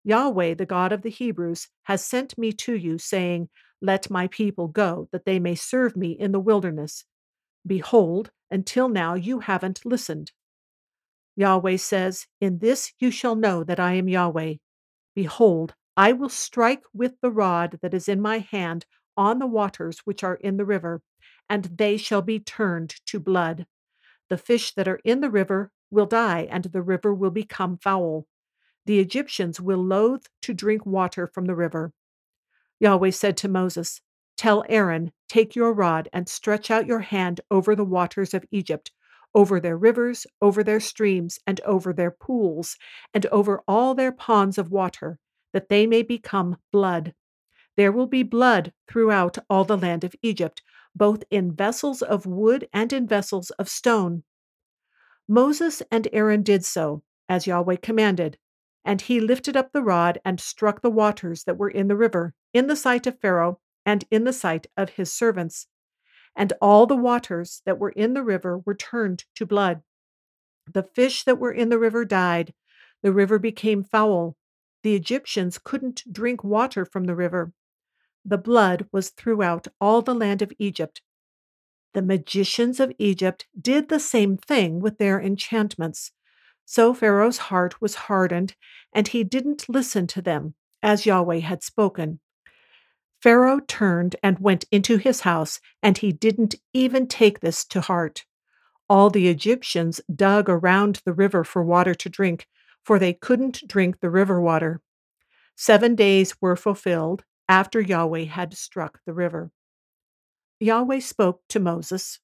Yahweh, 0.04 0.54
the 0.54 0.66
God 0.66 0.92
of 0.92 1.02
the 1.02 1.10
Hebrews, 1.10 1.68
has 1.84 2.04
sent 2.04 2.36
me 2.36 2.52
to 2.52 2.74
you, 2.74 2.98
saying, 2.98 3.48
Let 3.80 4.10
my 4.10 4.26
people 4.26 4.68
go, 4.68 5.08
that 5.12 5.24
they 5.24 5.38
may 5.38 5.54
serve 5.54 5.96
me 5.96 6.12
in 6.12 6.32
the 6.32 6.40
wilderness. 6.40 7.04
Behold, 7.66 8.30
until 8.50 8.88
now 8.88 9.14
you 9.14 9.40
haven't 9.40 9.86
listened. 9.86 10.32
Yahweh 11.36 11.76
says, 11.76 12.26
In 12.40 12.58
this 12.58 12.92
you 12.98 13.10
shall 13.10 13.36
know 13.36 13.64
that 13.64 13.80
I 13.80 13.94
am 13.94 14.08
Yahweh. 14.08 14.54
Behold, 15.14 15.74
I 15.96 16.12
will 16.12 16.28
strike 16.28 16.82
with 16.92 17.20
the 17.20 17.30
rod 17.30 17.78
that 17.82 17.94
is 17.94 18.08
in 18.08 18.20
my 18.20 18.38
hand 18.38 18.84
on 19.16 19.38
the 19.38 19.46
waters 19.46 20.00
which 20.04 20.24
are 20.24 20.34
in 20.34 20.56
the 20.56 20.64
river, 20.64 21.00
and 21.48 21.64
they 21.64 21.96
shall 21.96 22.22
be 22.22 22.38
turned 22.38 22.94
to 23.06 23.20
blood. 23.20 23.66
The 24.32 24.38
fish 24.38 24.72
that 24.76 24.88
are 24.88 24.98
in 25.04 25.20
the 25.20 25.28
river 25.28 25.70
will 25.90 26.06
die, 26.06 26.48
and 26.50 26.64
the 26.64 26.80
river 26.80 27.12
will 27.12 27.30
become 27.30 27.76
foul. 27.76 28.26
The 28.86 28.98
Egyptians 28.98 29.60
will 29.60 29.84
loathe 29.84 30.24
to 30.40 30.54
drink 30.54 30.86
water 30.86 31.26
from 31.26 31.44
the 31.44 31.54
river. 31.54 31.92
Yahweh 32.80 33.10
said 33.10 33.36
to 33.36 33.48
Moses, 33.48 34.00
Tell 34.38 34.64
Aaron, 34.70 35.12
Take 35.28 35.54
your 35.54 35.74
rod 35.74 36.08
and 36.14 36.30
stretch 36.30 36.70
out 36.70 36.86
your 36.86 37.00
hand 37.00 37.42
over 37.50 37.76
the 37.76 37.84
waters 37.84 38.32
of 38.32 38.46
Egypt, 38.50 38.90
over 39.34 39.60
their 39.60 39.76
rivers, 39.76 40.26
over 40.40 40.64
their 40.64 40.80
streams, 40.80 41.38
and 41.46 41.60
over 41.66 41.92
their 41.92 42.10
pools, 42.10 42.78
and 43.12 43.26
over 43.26 43.62
all 43.68 43.94
their 43.94 44.12
ponds 44.12 44.56
of 44.56 44.72
water, 44.72 45.18
that 45.52 45.68
they 45.68 45.86
may 45.86 46.02
become 46.02 46.56
blood. 46.72 47.12
There 47.76 47.92
will 47.92 48.06
be 48.06 48.22
blood 48.22 48.72
throughout 48.88 49.36
all 49.50 49.66
the 49.66 49.76
land 49.76 50.04
of 50.04 50.16
Egypt, 50.22 50.62
both 50.94 51.24
in 51.30 51.52
vessels 51.52 52.02
of 52.02 52.26
wood 52.26 52.68
and 52.72 52.92
in 52.92 53.06
vessels 53.06 53.50
of 53.52 53.68
stone. 53.68 54.22
Moses 55.28 55.82
and 55.90 56.08
Aaron 56.12 56.42
did 56.42 56.64
so, 56.64 57.02
as 57.28 57.46
Yahweh 57.46 57.76
commanded, 57.76 58.38
and 58.84 59.00
he 59.00 59.20
lifted 59.20 59.56
up 59.56 59.72
the 59.72 59.82
rod 59.82 60.20
and 60.24 60.40
struck 60.40 60.82
the 60.82 60.90
waters 60.90 61.44
that 61.44 61.56
were 61.56 61.70
in 61.70 61.88
the 61.88 61.96
river, 61.96 62.34
in 62.52 62.66
the 62.66 62.76
sight 62.76 63.06
of 63.06 63.20
Pharaoh 63.20 63.60
and 63.86 64.04
in 64.10 64.24
the 64.24 64.32
sight 64.32 64.66
of 64.76 64.90
his 64.90 65.12
servants. 65.12 65.66
And 66.36 66.52
all 66.60 66.86
the 66.86 66.96
waters 66.96 67.62
that 67.64 67.78
were 67.78 67.90
in 67.90 68.14
the 68.14 68.22
river 68.22 68.58
were 68.58 68.74
turned 68.74 69.24
to 69.36 69.46
blood. 69.46 69.82
The 70.72 70.82
fish 70.82 71.24
that 71.24 71.38
were 71.38 71.52
in 71.52 71.68
the 71.68 71.78
river 71.78 72.04
died. 72.04 72.54
The 73.02 73.12
river 73.12 73.38
became 73.38 73.84
foul. 73.84 74.36
The 74.82 74.94
Egyptians 74.94 75.58
couldn't 75.58 76.04
drink 76.10 76.42
water 76.42 76.84
from 76.84 77.04
the 77.04 77.14
river. 77.14 77.52
The 78.24 78.38
blood 78.38 78.86
was 78.92 79.10
throughout 79.10 79.66
all 79.80 80.02
the 80.02 80.14
land 80.14 80.42
of 80.42 80.52
Egypt. 80.58 81.02
The 81.92 82.02
magicians 82.02 82.80
of 82.80 82.92
Egypt 82.98 83.46
did 83.60 83.88
the 83.88 84.00
same 84.00 84.36
thing 84.36 84.80
with 84.80 84.98
their 84.98 85.20
enchantments. 85.20 86.12
So 86.64 86.94
Pharaoh's 86.94 87.38
heart 87.38 87.80
was 87.80 88.06
hardened, 88.06 88.54
and 88.92 89.08
he 89.08 89.24
didn't 89.24 89.68
listen 89.68 90.06
to 90.08 90.22
them, 90.22 90.54
as 90.82 91.04
Yahweh 91.04 91.40
had 91.40 91.62
spoken. 91.62 92.20
Pharaoh 93.20 93.60
turned 93.60 94.16
and 94.22 94.38
went 94.38 94.64
into 94.70 94.96
his 94.96 95.20
house, 95.20 95.60
and 95.82 95.98
he 95.98 96.12
didn't 96.12 96.54
even 96.72 97.06
take 97.06 97.40
this 97.40 97.64
to 97.66 97.80
heart. 97.80 98.24
All 98.88 99.10
the 99.10 99.28
Egyptians 99.28 100.00
dug 100.14 100.48
around 100.48 101.02
the 101.04 101.12
river 101.12 101.44
for 101.44 101.62
water 101.62 101.94
to 101.94 102.08
drink, 102.08 102.46
for 102.84 102.98
they 102.98 103.12
couldn't 103.12 103.66
drink 103.66 104.00
the 104.00 104.10
river 104.10 104.40
water. 104.40 104.80
Seven 105.56 105.94
days 105.94 106.40
were 106.40 106.56
fulfilled 106.56 107.24
after 107.52 107.82
Yahweh 107.82 108.24
had 108.24 108.54
struck 108.56 108.98
the 109.04 109.12
river. 109.12 109.50
Yahweh 110.58 111.00
spoke 111.00 111.42
to 111.50 111.60
Moses 111.60 112.18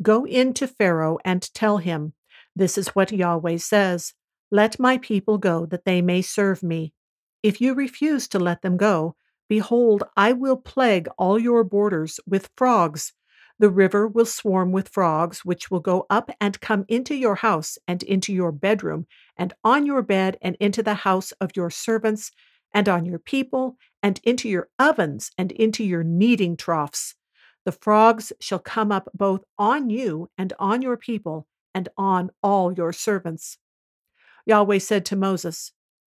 Go 0.00 0.24
in 0.24 0.54
to 0.54 0.68
Pharaoh 0.68 1.18
and 1.24 1.52
tell 1.54 1.78
him, 1.78 2.12
This 2.54 2.78
is 2.78 2.90
what 2.90 3.10
Yahweh 3.10 3.56
says 3.56 4.14
Let 4.52 4.78
my 4.78 4.98
people 4.98 5.38
go, 5.38 5.66
that 5.66 5.84
they 5.84 6.00
may 6.00 6.22
serve 6.22 6.62
me. 6.62 6.92
If 7.42 7.60
you 7.60 7.74
refuse 7.74 8.28
to 8.28 8.38
let 8.38 8.62
them 8.62 8.76
go, 8.76 9.16
Behold, 9.48 10.04
I 10.16 10.32
will 10.32 10.56
plague 10.56 11.08
all 11.18 11.36
your 11.36 11.64
borders 11.64 12.20
with 12.24 12.48
frogs. 12.56 13.12
The 13.58 13.70
river 13.70 14.06
will 14.06 14.24
swarm 14.24 14.70
with 14.70 14.88
frogs, 14.88 15.44
which 15.44 15.68
will 15.68 15.80
go 15.80 16.06
up 16.08 16.30
and 16.40 16.60
come 16.60 16.84
into 16.86 17.16
your 17.16 17.34
house 17.34 17.76
and 17.88 18.04
into 18.04 18.32
your 18.32 18.52
bedroom, 18.52 19.08
and 19.36 19.52
on 19.64 19.84
your 19.84 20.02
bed, 20.02 20.38
and 20.40 20.56
into 20.60 20.80
the 20.80 20.94
house 20.94 21.32
of 21.40 21.56
your 21.56 21.70
servants, 21.70 22.30
and 22.74 22.88
on 22.88 23.06
your 23.06 23.20
people, 23.20 23.78
and 24.02 24.20
into 24.24 24.48
your 24.48 24.68
ovens, 24.78 25.30
and 25.38 25.52
into 25.52 25.84
your 25.84 26.02
kneading 26.02 26.56
troughs. 26.56 27.14
The 27.64 27.72
frogs 27.72 28.32
shall 28.40 28.58
come 28.58 28.92
up 28.92 29.08
both 29.14 29.44
on 29.58 29.88
you 29.88 30.28
and 30.36 30.52
on 30.58 30.82
your 30.82 30.96
people, 30.96 31.46
and 31.74 31.88
on 31.96 32.30
all 32.42 32.72
your 32.72 32.92
servants. 32.92 33.56
Yahweh 34.44 34.78
said 34.78 35.06
to 35.06 35.16
Moses, 35.16 35.72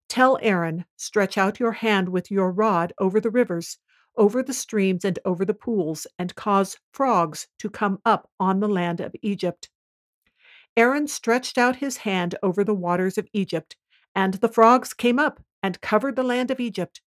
Tell 0.09 0.37
Aaron, 0.41 0.85
stretch 0.97 1.37
out 1.37 1.59
your 1.59 1.71
hand 1.71 2.09
with 2.09 2.29
your 2.29 2.51
rod 2.51 2.93
over 2.99 3.19
the 3.19 3.31
rivers, 3.31 3.77
over 4.17 4.43
the 4.43 4.53
streams, 4.53 5.05
and 5.05 5.17
over 5.23 5.45
the 5.45 5.53
pools, 5.53 6.05
and 6.17 6.35
cause 6.35 6.77
frogs 6.91 7.47
to 7.59 7.69
come 7.69 7.99
up 8.05 8.29
on 8.39 8.59
the 8.59 8.67
land 8.67 8.99
of 8.99 9.15
Egypt. 9.21 9.69
Aaron 10.75 11.07
stretched 11.07 11.57
out 11.57 11.77
his 11.77 11.97
hand 11.97 12.35
over 12.43 12.63
the 12.63 12.73
waters 12.73 13.17
of 13.17 13.27
Egypt, 13.33 13.75
and 14.13 14.35
the 14.35 14.49
frogs 14.49 14.93
came 14.93 15.19
up 15.19 15.41
and 15.61 15.81
covered 15.81 16.15
the 16.15 16.23
land 16.23 16.51
of 16.51 16.59
Egypt. 16.59 17.01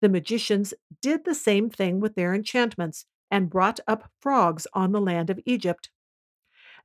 The 0.00 0.08
magicians 0.08 0.72
did 1.02 1.24
the 1.24 1.34
same 1.34 1.70
thing 1.70 2.00
with 2.00 2.14
their 2.14 2.34
enchantments, 2.34 3.04
and 3.30 3.50
brought 3.50 3.80
up 3.86 4.10
frogs 4.20 4.66
on 4.74 4.92
the 4.92 5.00
land 5.00 5.30
of 5.30 5.40
Egypt. 5.46 5.90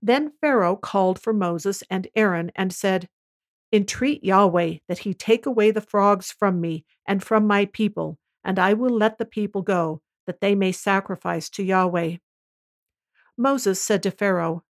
Then 0.01 0.33
Pharaoh 0.41 0.75
called 0.75 1.19
for 1.19 1.33
Moses 1.33 1.83
and 1.89 2.07
Aaron 2.15 2.51
and 2.55 2.73
said, 2.73 3.09
Entreat 3.71 4.23
Yahweh 4.23 4.77
that 4.87 4.99
he 4.99 5.13
take 5.13 5.45
away 5.45 5.71
the 5.71 5.81
frogs 5.81 6.31
from 6.31 6.61
me 6.61 6.85
and 7.07 7.23
from 7.23 7.47
my 7.47 7.65
people, 7.65 8.19
and 8.43 8.59
I 8.59 8.73
will 8.73 8.95
let 8.95 9.17
the 9.17 9.25
people 9.25 9.63
go, 9.63 10.01
that 10.27 10.39
they 10.41 10.53
may 10.53 10.71
sacrifice 10.71 11.49
to 11.51 11.63
Yahweh. 11.63 12.17
Moses 13.37 13.81
said 13.81 14.03
to 14.03 14.11
Pharaoh, 14.11 14.63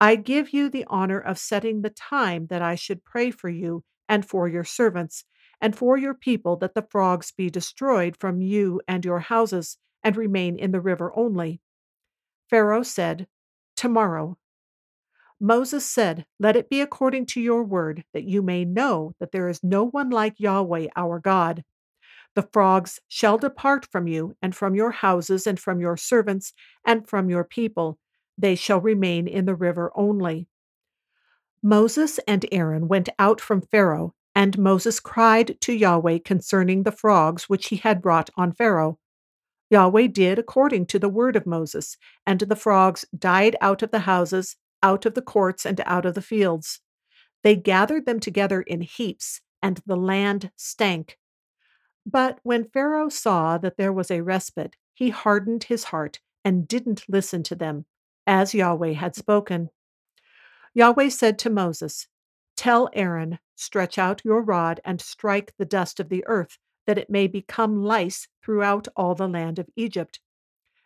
I 0.00 0.16
give 0.16 0.52
you 0.52 0.68
the 0.68 0.84
honor 0.88 1.18
of 1.18 1.38
setting 1.38 1.82
the 1.82 1.90
time 1.90 2.48
that 2.48 2.62
I 2.62 2.74
should 2.74 3.04
pray 3.04 3.30
for 3.30 3.48
you 3.48 3.84
and 4.08 4.26
for 4.26 4.48
your 4.48 4.64
servants, 4.64 5.24
and 5.62 5.76
for 5.76 5.96
your 5.96 6.12
people 6.12 6.56
that 6.56 6.74
the 6.74 6.86
frogs 6.90 7.30
be 7.30 7.48
destroyed 7.48 8.16
from 8.18 8.42
you 8.42 8.82
and 8.88 9.04
your 9.04 9.20
houses, 9.20 9.78
and 10.02 10.16
remain 10.16 10.58
in 10.58 10.72
the 10.72 10.80
river 10.80 11.12
only. 11.16 11.60
Pharaoh 12.50 12.82
said, 12.82 13.28
Tomorrow. 13.76 14.36
Moses 15.40 15.88
said, 15.88 16.26
Let 16.38 16.56
it 16.56 16.68
be 16.68 16.80
according 16.80 17.26
to 17.26 17.40
your 17.40 17.62
word, 17.62 18.04
that 18.12 18.24
you 18.24 18.42
may 18.42 18.64
know 18.64 19.14
that 19.20 19.32
there 19.32 19.48
is 19.48 19.62
no 19.62 19.84
one 19.84 20.10
like 20.10 20.34
Yahweh 20.38 20.88
our 20.96 21.20
God. 21.20 21.64
The 22.34 22.48
frogs 22.52 23.00
shall 23.08 23.38
depart 23.38 23.86
from 23.86 24.08
you, 24.08 24.34
and 24.42 24.56
from 24.56 24.74
your 24.74 24.90
houses, 24.90 25.46
and 25.46 25.60
from 25.60 25.80
your 25.80 25.96
servants, 25.96 26.52
and 26.84 27.08
from 27.08 27.30
your 27.30 27.44
people. 27.44 27.98
They 28.36 28.54
shall 28.56 28.80
remain 28.80 29.28
in 29.28 29.44
the 29.44 29.54
river 29.54 29.92
only. 29.94 30.48
Moses 31.62 32.18
and 32.26 32.44
Aaron 32.50 32.88
went 32.88 33.08
out 33.18 33.40
from 33.40 33.60
Pharaoh, 33.60 34.14
and 34.34 34.58
Moses 34.58 35.00
cried 35.00 35.60
to 35.60 35.72
Yahweh 35.72 36.18
concerning 36.24 36.82
the 36.82 36.92
frogs 36.92 37.48
which 37.48 37.68
he 37.68 37.76
had 37.76 38.02
brought 38.02 38.30
on 38.36 38.52
Pharaoh. 38.52 38.98
Yahweh 39.70 40.08
did 40.08 40.38
according 40.38 40.86
to 40.86 40.98
the 40.98 41.08
word 41.08 41.36
of 41.36 41.46
Moses, 41.46 41.96
and 42.26 42.40
the 42.40 42.56
frogs 42.56 43.04
died 43.16 43.56
out 43.60 43.82
of 43.82 43.90
the 43.90 44.00
houses 44.00 44.56
out 44.82 45.06
of 45.06 45.14
the 45.14 45.22
courts 45.22 45.64
and 45.64 45.80
out 45.86 46.04
of 46.04 46.14
the 46.14 46.22
fields. 46.22 46.80
They 47.42 47.56
gathered 47.56 48.06
them 48.06 48.20
together 48.20 48.62
in 48.62 48.80
heaps, 48.80 49.40
and 49.62 49.80
the 49.86 49.96
land 49.96 50.50
stank. 50.56 51.18
But 52.04 52.38
when 52.42 52.68
Pharaoh 52.68 53.08
saw 53.08 53.58
that 53.58 53.76
there 53.76 53.92
was 53.92 54.10
a 54.10 54.22
respite, 54.22 54.76
he 54.92 55.10
hardened 55.10 55.64
his 55.64 55.84
heart 55.84 56.20
and 56.44 56.66
didn't 56.66 57.04
listen 57.08 57.42
to 57.44 57.54
them, 57.54 57.86
as 58.26 58.54
Yahweh 58.54 58.92
had 58.94 59.14
spoken. 59.14 59.70
Yahweh 60.74 61.08
said 61.08 61.38
to 61.40 61.50
Moses, 61.50 62.08
Tell 62.56 62.88
Aaron, 62.92 63.38
stretch 63.62 63.98
out 63.98 64.24
your 64.24 64.42
rod 64.42 64.80
and 64.84 65.00
strike 65.00 65.54
the 65.56 65.64
dust 65.64 66.00
of 66.00 66.08
the 66.08 66.24
earth, 66.26 66.58
that 66.86 66.98
it 66.98 67.08
may 67.08 67.26
become 67.26 67.84
lice 67.84 68.28
throughout 68.42 68.88
all 68.96 69.14
the 69.14 69.28
land 69.28 69.58
of 69.58 69.68
Egypt. 69.76 70.20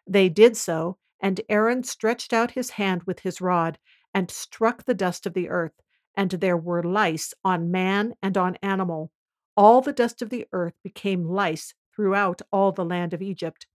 They 0.06 0.28
did 0.28 0.56
so, 0.56 0.98
and 1.20 1.40
Aaron 1.48 1.82
stretched 1.82 2.32
out 2.32 2.50
his 2.52 2.70
hand 2.70 3.04
with 3.04 3.20
his 3.20 3.40
rod 3.40 3.78
and 4.12 4.30
struck 4.30 4.84
the 4.84 4.94
dust 4.94 5.26
of 5.26 5.34
the 5.34 5.48
earth, 5.48 5.80
and 6.14 6.30
there 6.30 6.56
were 6.56 6.82
lice 6.82 7.34
on 7.44 7.70
man 7.70 8.14
and 8.22 8.36
on 8.36 8.56
animal. 8.56 9.10
All 9.56 9.80
the 9.80 9.92
dust 9.92 10.22
of 10.22 10.30
the 10.30 10.46
earth 10.52 10.74
became 10.82 11.24
lice 11.28 11.74
throughout 11.94 12.42
all 12.52 12.72
the 12.72 12.84
land 12.84 13.14
of 13.14 13.22
Egypt. 13.22 13.66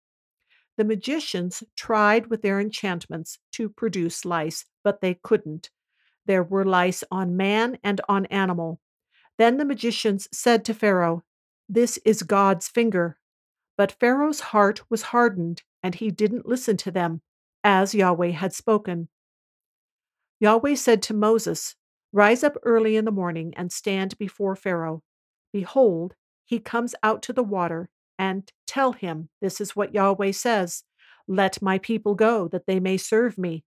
The 0.78 0.86
magicians 0.86 1.64
tried 1.76 2.28
with 2.28 2.42
their 2.42 2.60
enchantments 2.60 3.40
to 3.54 3.70
produce 3.70 4.26
lice, 4.26 4.66
but 4.84 5.02
they 5.02 5.16
couldn't. 5.16 5.70
There 6.26 6.44
were 6.44 6.66
lice 6.66 7.04
on 7.12 7.36
man 7.36 7.78
and 7.84 8.00
on 8.08 8.26
animal. 8.28 8.80
Then 9.42 9.58
the 9.58 9.66
magicians 9.66 10.28
said 10.32 10.64
to 10.66 10.74
Pharaoh, 10.76 11.24
This 11.68 11.98
is 12.06 12.22
God's 12.22 12.68
finger. 12.68 13.18
But 13.76 13.92
Pharaoh's 13.92 14.40
heart 14.40 14.84
was 14.88 15.02
hardened, 15.02 15.64
and 15.82 15.96
he 15.96 16.12
didn't 16.12 16.46
listen 16.46 16.78
to 16.78 16.92
them, 16.92 17.24
as 17.64 17.96
Yahweh 17.96 18.34
had 18.34 18.54
spoken. 18.54 19.10
Yahweh 20.40 20.76
said 20.76 21.02
to 21.02 21.16
Moses, 21.16 21.76
Rise 22.14 22.44
up 22.44 22.56
early 22.62 22.96
in 22.96 23.06
the 23.06 23.12
morning 23.12 23.52
and 23.58 23.72
stand 23.72 24.16
before 24.20 24.56
Pharaoh. 24.56 25.02
Behold, 25.52 26.14
he 26.46 26.60
comes 26.60 26.94
out 27.02 27.24
to 27.24 27.34
the 27.34 27.42
water, 27.42 27.90
and 28.20 28.52
tell 28.68 28.92
him, 28.92 29.30
This 29.42 29.60
is 29.60 29.76
what 29.76 29.92
Yahweh 29.92 30.34
says 30.34 30.84
Let 31.28 31.64
my 31.64 31.80
people 31.80 32.14
go, 32.14 32.48
that 32.50 32.68
they 32.68 32.80
may 32.80 32.98
serve 32.98 33.40
me. 33.40 33.64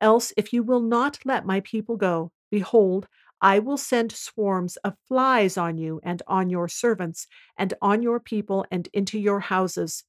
Else, 0.00 0.32
if 0.38 0.54
you 0.54 0.62
will 0.62 0.80
not 0.80 1.18
let 1.26 1.44
my 1.44 1.60
people 1.60 1.98
go, 1.98 2.32
behold, 2.50 3.08
I 3.42 3.58
will 3.58 3.76
send 3.76 4.12
swarms 4.12 4.76
of 4.78 4.96
flies 5.06 5.58
on 5.58 5.76
you 5.76 6.00
and 6.02 6.22
on 6.26 6.48
your 6.48 6.68
servants, 6.68 7.26
and 7.58 7.74
on 7.82 8.02
your 8.02 8.20
people, 8.20 8.64
and 8.70 8.88
into 8.94 9.18
your 9.18 9.40
houses. 9.40 10.04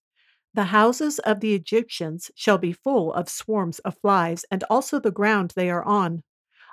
The 0.54 0.66
houses 0.66 1.20
of 1.20 1.40
the 1.42 1.56
Egyptians 1.56 2.32
shall 2.36 2.58
be 2.60 2.74
full 2.74 3.12
of 3.14 3.28
swarms 3.30 3.80
of 3.80 3.98
flies, 3.98 4.46
and 4.52 4.64
also 4.70 5.00
the 5.00 5.12
ground 5.12 5.54
they 5.56 5.70
are 5.70 5.84
on. 5.84 6.24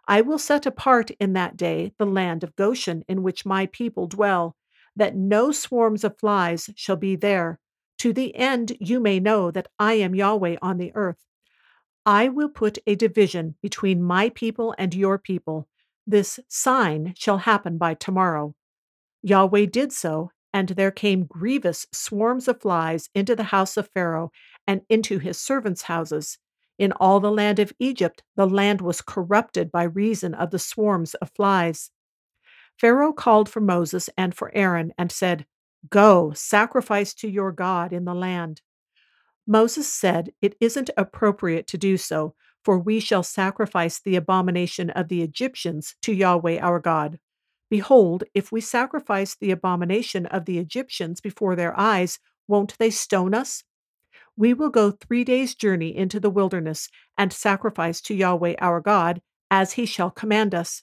I 0.09 0.21
will 0.21 0.39
set 0.39 0.67
apart 0.67 1.11
in 1.13 1.33
that 1.35 1.57
day 1.57 1.95
the 1.99 2.07
land 2.07 2.45
of 2.45 2.57
Goshen, 2.57 3.05
in 3.09 3.23
which 3.23 3.47
my 3.47 3.67
people 3.67 4.07
dwell, 4.07 4.57
that 4.97 5.17
no 5.17 5.53
swarms 5.53 6.05
of 6.05 6.19
flies 6.19 6.71
shall 6.77 6.97
be 6.97 7.17
there, 7.17 7.59
to 7.99 8.13
the 8.13 8.37
end 8.37 8.77
you 8.81 9.01
may 9.01 9.21
know 9.21 9.51
that 9.51 9.69
I 9.79 9.95
am 9.95 10.15
Yahweh 10.15 10.57
on 10.63 10.79
the 10.79 10.93
earth. 10.95 11.27
I 12.07 12.29
will 12.29 12.49
put 12.51 12.79
a 12.87 12.95
division 12.97 13.57
between 13.63 14.03
my 14.03 14.31
people 14.31 14.75
and 14.79 14.95
your 14.95 15.19
people. 15.19 15.69
This 16.07 16.41
sign 16.49 17.15
shall 17.17 17.39
happen 17.39 17.79
by 17.79 17.95
tomorrow. 17.95 18.55
Yahweh 19.23 19.67
did 19.67 19.93
so, 19.93 20.31
and 20.53 20.71
there 20.71 20.91
came 20.91 21.27
grievous 21.27 21.87
swarms 21.93 22.49
of 22.49 22.61
flies 22.61 23.09
into 23.15 23.37
the 23.37 23.45
house 23.45 23.77
of 23.77 23.89
Pharaoh 23.89 24.33
and 24.67 24.83
into 24.89 25.19
his 25.19 25.39
servants' 25.39 25.83
houses. 25.83 26.39
In 26.79 26.93
all 26.93 27.21
the 27.21 27.31
land 27.31 27.59
of 27.59 27.73
Egypt, 27.79 28.23
the 28.37 28.49
land 28.49 28.81
was 28.81 29.03
corrupted 29.03 29.71
by 29.71 29.83
reason 29.83 30.35
of 30.35 30.51
the 30.51 30.59
swarms 30.59 31.15
of 31.15 31.31
flies. 31.37 31.91
Pharaoh 32.79 33.13
called 33.13 33.49
for 33.49 33.61
Moses 33.61 34.09
and 34.17 34.35
for 34.35 34.51
Aaron 34.55 34.93
and 34.97 35.13
said, 35.13 35.47
Go, 35.91 36.33
sacrifice 36.33 37.13
to 37.15 37.29
your 37.29 37.53
God 37.53 37.93
in 37.93 38.07
the 38.07 38.15
land. 38.15 38.63
Moses 39.47 39.93
said, 39.93 40.31
It 40.41 40.57
isn't 40.61 40.91
appropriate 40.97 41.67
to 41.69 41.79
do 41.79 41.97
so, 41.97 42.35
for 42.65 42.79
we 42.79 43.01
shall 43.01 43.23
sacrifice 43.23 44.01
the 44.01 44.17
abomination 44.17 44.91
of 44.91 45.09
the 45.09 45.23
Egyptians 45.23 45.95
to 46.03 46.13
Yahweh 46.13 46.59
our 46.61 46.79
God. 46.79 47.19
Behold, 47.71 48.25
if 48.35 48.51
we 48.51 48.61
sacrifice 48.61 49.37
the 49.37 49.51
abomination 49.51 50.27
of 50.27 50.45
the 50.45 50.59
Egyptians 50.59 51.21
before 51.21 51.55
their 51.55 51.79
eyes, 51.79 52.19
won't 52.49 52.77
they 52.79 52.91
stone 52.91 53.33
us? 53.33 53.63
We 54.37 54.55
will 54.55 54.71
go 54.71 54.91
three 54.91 55.25
days' 55.25 55.55
journey 55.55 55.97
into 55.97 56.19
the 56.19 56.31
wilderness 56.31 56.89
and 57.17 57.33
sacrifice 57.33 58.01
to 58.03 58.15
Yahweh 58.15 58.57
our 58.61 58.81
God, 58.81 59.23
as 59.51 59.73
he 59.73 59.87
shall 59.87 60.11
command 60.11 60.55
us. 60.55 60.83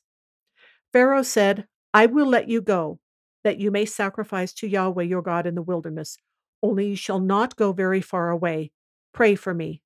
Pharaoh 0.94 1.24
said, 1.24 1.68
I 1.94 2.06
will 2.06 2.28
let 2.28 2.48
you 2.48 2.62
go, 2.62 3.00
that 3.44 3.60
you 3.60 3.72
may 3.72 3.86
sacrifice 3.86 4.54
to 4.54 4.68
Yahweh 4.68 5.04
your 5.04 5.22
God 5.22 5.46
in 5.46 5.56
the 5.56 5.62
wilderness. 5.62 6.18
Only 6.62 6.90
you 6.90 6.96
shall 6.96 7.20
not 7.20 7.56
go 7.56 7.72
very 7.74 8.02
far 8.02 8.30
away. 8.30 8.72
Pray 9.13 9.36
for 9.36 9.54
me. 9.54 9.82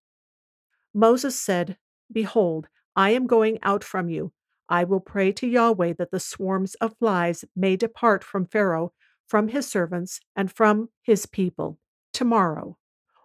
Moses 0.93 1.39
said, 1.39 1.77
Behold, 2.12 2.67
I 2.95 3.12
am 3.12 3.27
going 3.27 3.60
out 3.63 3.84
from 3.84 4.10
you. 4.10 4.34
I 4.67 4.84
will 4.84 4.99
pray 4.99 5.32
to 5.34 5.47
Yahweh 5.47 5.93
that 5.97 6.12
the 6.12 6.19
swarms 6.19 6.75
of 6.75 6.97
flies 6.97 7.45
may 7.56 7.75
depart 7.75 8.23
from 8.23 8.45
Pharaoh, 8.45 8.93
from 9.27 9.49
his 9.49 9.67
servants, 9.67 10.19
and 10.36 10.51
from 10.51 10.89
his 11.01 11.25
people 11.25 11.77
tomorrow. 12.13 12.77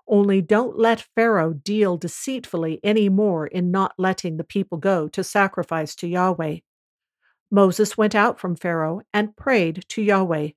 Only 0.08 0.40
don't 0.40 0.78
let 0.78 1.08
Pharaoh 1.16 1.52
deal 1.52 1.96
deceitfully 1.96 2.78
any 2.84 3.08
more 3.08 3.46
in 3.46 3.70
not 3.70 3.94
letting 3.98 4.36
the 4.36 4.44
people 4.44 4.78
go 4.78 5.08
to 5.08 5.24
sacrifice 5.24 5.96
to 5.96 6.06
Yahweh. 6.06 6.58
Moses 7.50 7.96
went 7.96 8.14
out 8.14 8.38
from 8.38 8.56
Pharaoh 8.56 9.02
and 9.12 9.36
prayed 9.36 9.84
to 9.88 10.02
Yahweh. 10.02 10.50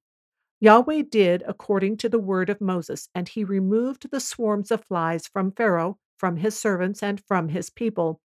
Yahweh 0.60 1.04
did 1.10 1.44
according 1.48 1.98
to 1.98 2.10
the 2.10 2.20
word 2.20 2.50
of 2.50 2.62
Moses, 2.62 3.10
and 3.16 3.28
he 3.28 3.44
removed 3.44 4.12
the 4.12 4.20
swarms 4.20 4.72
of 4.72 4.84
flies 4.86 5.28
from 5.28 5.52
Pharaoh, 5.52 5.98
from 6.20 6.38
his 6.38 6.60
servants, 6.60 7.02
and 7.02 7.20
from 7.20 7.50
his 7.50 7.70
people. 7.70 8.22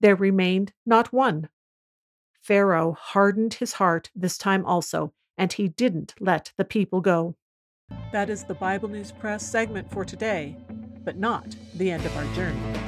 There 0.00 0.16
remained 0.16 0.72
not 0.86 1.12
one. 1.12 1.48
Pharaoh 2.40 2.92
hardened 2.92 3.54
his 3.54 3.74
heart 3.74 4.10
this 4.14 4.38
time 4.38 4.64
also, 4.64 5.12
and 5.36 5.52
he 5.52 5.68
didn't 5.68 6.14
let 6.20 6.52
the 6.56 6.64
people 6.64 7.00
go. 7.00 7.36
That 8.12 8.30
is 8.30 8.44
the 8.44 8.54
Bible 8.54 8.88
News 8.88 9.12
Press 9.12 9.44
segment 9.44 9.90
for 9.90 10.04
today, 10.04 10.56
but 11.04 11.16
not 11.16 11.56
the 11.74 11.90
end 11.90 12.06
of 12.06 12.16
our 12.16 12.34
journey. 12.34 12.79